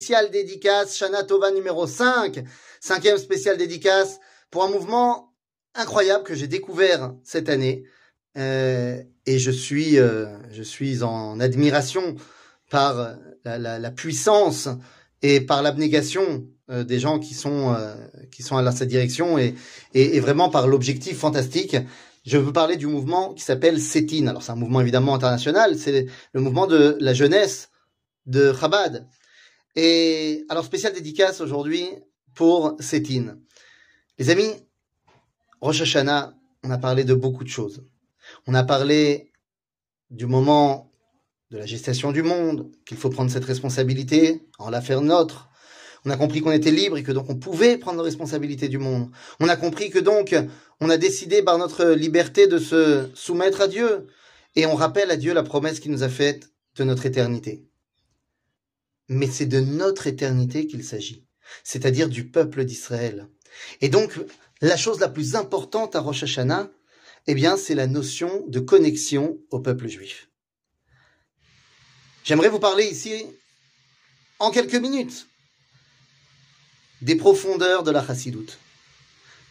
[0.00, 2.44] spécial dédicace, Shana Tova numéro 5,
[2.80, 5.34] cinquième spécial dédicace, pour un mouvement
[5.74, 7.82] incroyable que j'ai découvert cette année.
[8.36, 12.14] Euh, et je suis, euh, je suis en admiration
[12.70, 14.68] par la, puissance
[15.22, 17.96] et par l'abnégation euh, des gens qui sont, euh,
[18.30, 19.56] qui sont à cette direction et,
[19.94, 21.76] et, et vraiment par l'objectif fantastique.
[22.24, 24.28] Je veux parler du mouvement qui s'appelle Setin.
[24.28, 27.70] Alors c'est un mouvement évidemment international, c'est le mouvement de la jeunesse
[28.26, 29.08] de Chabad.
[29.80, 31.86] Et alors, spécial dédicace aujourd'hui
[32.34, 33.38] pour Sétine.
[34.18, 34.50] Les amis,
[35.60, 37.84] Rosh Hashanah, on a parlé de beaucoup de choses.
[38.48, 39.30] On a parlé
[40.10, 40.90] du moment
[41.52, 45.48] de la gestation du monde, qu'il faut prendre cette responsabilité, en la faire nôtre.
[46.04, 48.78] On a compris qu'on était libre et que donc on pouvait prendre la responsabilité du
[48.78, 49.12] monde.
[49.38, 50.34] On a compris que donc
[50.80, 54.08] on a décidé par notre liberté de se soumettre à Dieu.
[54.56, 57.68] Et on rappelle à Dieu la promesse qu'il nous a faite de notre éternité
[59.08, 61.26] mais c'est de notre éternité qu'il s'agit,
[61.64, 63.28] c'est-à-dire du peuple d'Israël.
[63.80, 64.18] Et donc,
[64.60, 66.70] la chose la plus importante à Rosh Hashanah,
[67.26, 70.28] eh bien, c'est la notion de connexion au peuple juif.
[72.24, 73.26] J'aimerais vous parler ici,
[74.38, 75.26] en quelques minutes,
[77.00, 78.58] des profondeurs de la chassidoute.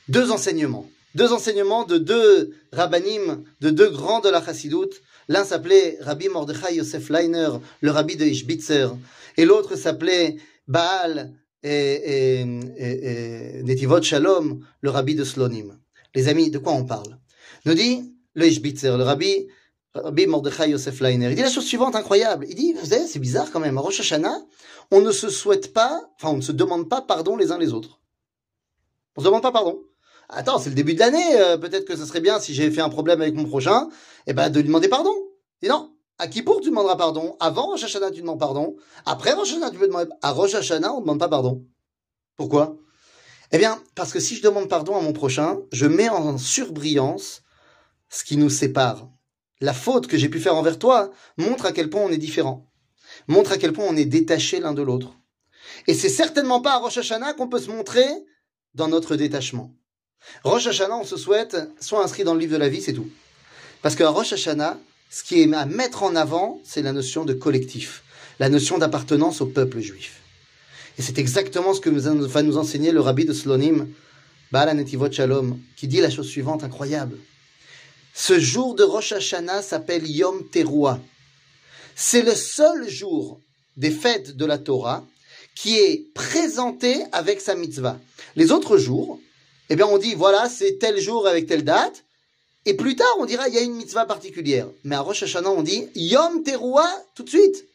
[0.07, 0.89] Deux enseignements.
[1.15, 5.01] Deux enseignements de deux rabbinim, de deux grands de la chassidoute.
[5.27, 7.49] L'un s'appelait Rabbi Mordechai Yosef Leiner,
[7.81, 8.89] le rabbi de Ishbitzer,
[9.35, 12.41] et l'autre s'appelait Baal et, et,
[12.77, 15.77] et, et, Netivot Shalom, le rabbi de Slonim.
[16.15, 17.17] Les amis, de quoi on parle?
[17.65, 19.47] Nous dit le Ishbitzer, le rabbi,
[19.93, 21.29] rabbi Mordechai Yosef Leiner.
[21.29, 22.45] Il dit la chose suivante incroyable.
[22.49, 24.39] Il dit, vous savez, c'est bizarre quand même, à Rosh Hashanah,
[24.91, 27.73] on ne se souhaite pas, enfin, on ne se demande pas pardon les uns les
[27.73, 27.99] autres.
[29.15, 29.81] On se demande pas pardon.
[30.29, 32.81] Attends, c'est le début de l'année, euh, peut-être que ce serait bien, si j'ai fait
[32.81, 33.87] un problème avec mon prochain,
[34.25, 35.13] eh ben, de lui demander pardon.
[35.61, 37.37] Et non, à Kippour, tu demanderas pardon?
[37.39, 38.75] Avant Rosh Hashanah, tu demandes pardon.
[39.05, 40.09] Après Rosh Hashanah, tu peux demander.
[40.21, 41.63] À Rosh Hashanah, on ne demande pas pardon.
[42.35, 42.75] Pourquoi?
[43.51, 47.43] Eh bien, parce que si je demande pardon à mon prochain, je mets en surbrillance
[48.09, 49.09] ce qui nous sépare.
[49.61, 52.69] La faute que j'ai pu faire envers toi montre à quel point on est différent.
[53.27, 55.17] Montre à quel point on est détaché l'un de l'autre.
[55.87, 58.05] Et c'est certainement pas à Rosh Hashanah qu'on peut se montrer
[58.73, 59.73] dans notre détachement.
[60.43, 63.09] Rosh Hashanah, on se souhaite, soit inscrit dans le livre de la vie, c'est tout.
[63.81, 64.79] Parce qu'à Rosh Hashanah,
[65.09, 68.03] ce qui est à mettre en avant, c'est la notion de collectif,
[68.39, 70.21] la notion d'appartenance au peuple juif.
[70.97, 73.87] Et c'est exactement ce que va nous enseigner le rabbi de Slonim,
[74.51, 77.17] Baal Netivot Shalom, qui dit la chose suivante incroyable.
[78.13, 80.99] Ce jour de Rosh Hashanah s'appelle Yom Teruah.
[81.95, 83.39] C'est le seul jour
[83.75, 85.05] des fêtes de la Torah
[85.55, 87.99] qui est présenté avec sa mitzvah.
[88.35, 89.19] Les autres jours,
[89.69, 92.03] eh bien, on dit, voilà, c'est tel jour avec telle date,
[92.65, 94.67] et plus tard, on dira, il y a une mitzvah particulière.
[94.83, 97.65] Mais à Rosh Hashanah, on dit, Yom Teruah, tout de suite.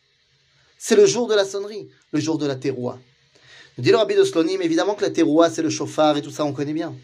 [0.79, 2.99] C'est le jour de la sonnerie, le jour de la Teruah.
[3.79, 6.31] Nous dit le rabbi de Slonim, évidemment que la Teruah, c'est le chauffard et tout
[6.31, 6.95] ça, on connaît bien.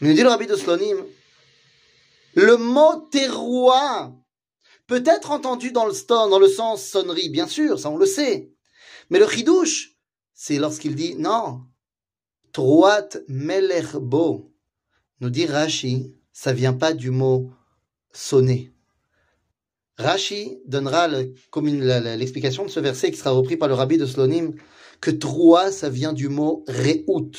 [0.00, 0.98] Mais nous dit le rabbi de Slonim,
[2.34, 4.12] le mot Teruah
[4.86, 8.50] peut être entendu dans le, dans le sens sonnerie, bien sûr, ça on le sait.
[9.08, 9.92] Mais le chidouche,
[10.34, 11.62] c'est lorsqu'il dit, non,
[12.54, 14.54] Troat Melerbo,
[15.18, 17.50] nous dit Rashi, ça vient pas du mot
[18.12, 18.72] sonner.
[19.98, 24.54] Rashi donnera l'explication de ce verset qui sera repris par le rabbi de Slonim,
[25.00, 27.32] que Troa, ça vient du mot Reout.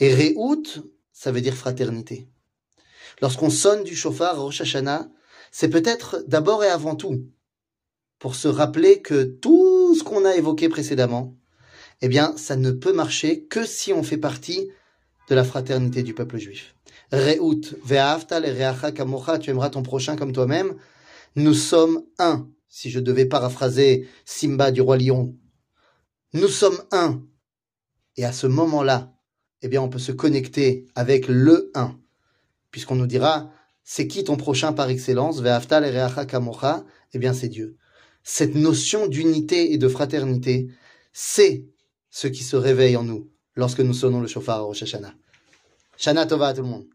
[0.00, 0.64] Et Reout,
[1.14, 2.28] ça veut dire fraternité.
[3.22, 5.08] Lorsqu'on sonne du chauffard Rosh Hashanah,
[5.50, 7.24] c'est peut-être d'abord et avant tout
[8.18, 11.38] pour se rappeler que tout ce qu'on a évoqué précédemment,
[12.02, 14.68] eh bien, ça ne peut marcher que si on fait partie
[15.28, 16.74] de la fraternité du peuple juif.
[17.12, 20.74] Re'ut, ve'afta le kamocha, tu aimeras ton prochain comme toi-même.
[21.36, 22.48] Nous sommes un.
[22.68, 25.36] Si je devais paraphraser Simba du roi lion,
[26.32, 27.22] nous sommes un.
[28.16, 29.12] Et à ce moment-là,
[29.62, 31.98] eh bien, on peut se connecter avec le un.
[32.70, 33.52] Puisqu'on nous dira,
[33.84, 35.40] c'est qui ton prochain par excellence?
[35.40, 37.76] Ve'afta le kamocha, eh bien, c'est Dieu.
[38.24, 40.68] Cette notion d'unité et de fraternité,
[41.12, 41.66] c'est
[42.12, 45.14] ce qui se réveille en nous lorsque nous sonnons le chauffard au Rosh Hashanah.
[45.96, 46.86] Shana Tova à tout le monde.